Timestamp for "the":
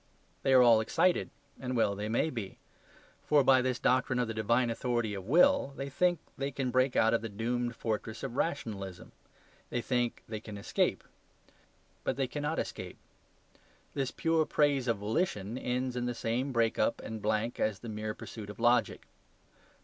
4.27-4.33, 7.21-7.29, 16.07-16.15, 17.77-17.87